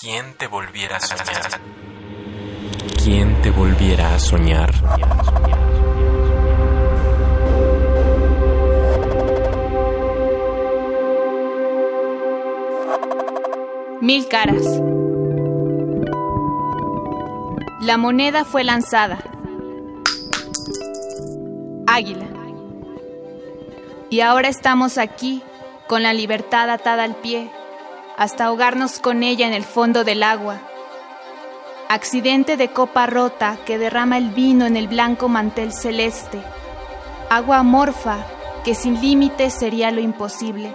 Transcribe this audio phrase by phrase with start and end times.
[0.00, 1.60] ¿Quién te volviera a soñar?
[3.02, 4.70] ¿Quién te volviera a soñar?
[14.00, 14.64] Mil caras.
[17.80, 19.18] La moneda fue lanzada.
[21.86, 22.26] Águila.
[24.10, 25.42] Y ahora estamos aquí,
[25.88, 27.50] con la libertad atada al pie,
[28.16, 30.58] hasta ahogarnos con ella en el fondo del agua.
[31.88, 36.40] Accidente de copa rota que derrama el vino en el blanco mantel celeste.
[37.30, 38.16] Agua amorfa
[38.64, 40.74] que sin límites sería lo imposible.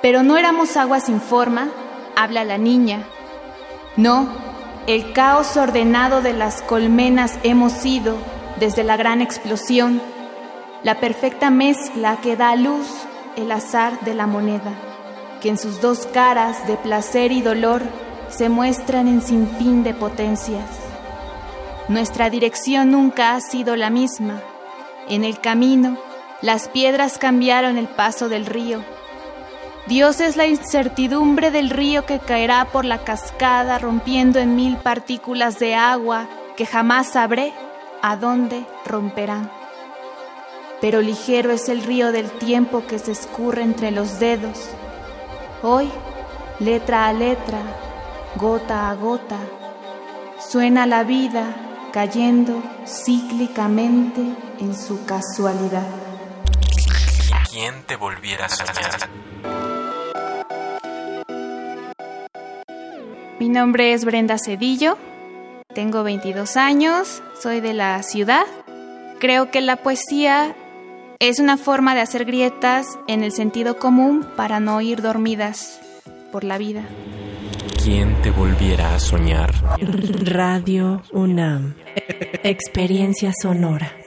[0.00, 1.68] Pero no éramos agua sin forma,
[2.16, 3.04] habla la niña.
[3.96, 4.28] No,
[4.86, 8.16] el caos ordenado de las colmenas hemos sido
[8.58, 10.00] desde la gran explosión,
[10.82, 12.86] la perfecta mezcla que da a luz
[13.36, 14.72] el azar de la moneda,
[15.42, 17.82] que en sus dos caras de placer y dolor
[18.28, 20.64] se muestran en sinfín de potencias.
[21.88, 24.40] Nuestra dirección nunca ha sido la misma.
[25.08, 25.98] En el camino,
[26.40, 28.84] las piedras cambiaron el paso del río.
[29.88, 35.58] Dios es la incertidumbre del río que caerá por la cascada rompiendo en mil partículas
[35.58, 37.52] de agua que jamás sabré
[38.00, 39.50] a dónde romperán.
[40.80, 44.70] Pero ligero es el río del tiempo que se escurre entre los dedos.
[45.64, 45.88] Hoy,
[46.58, 47.60] letra a letra,
[48.34, 49.38] gota a gota,
[50.50, 51.54] suena la vida
[51.92, 54.22] cayendo cíclicamente
[54.58, 55.86] en su casualidad.
[57.48, 59.08] ¿Quién te volviera a soñar?
[63.38, 64.98] Mi nombre es Brenda Cedillo,
[65.72, 68.46] tengo 22 años, soy de la ciudad.
[69.20, 70.56] Creo que la poesía
[71.22, 75.80] es una forma de hacer grietas en el sentido común para no ir dormidas
[76.32, 76.82] por la vida.
[77.84, 79.52] ¿Quién te volviera a soñar?
[80.24, 81.74] Radio UNAM.
[82.42, 84.01] Experiencia sonora.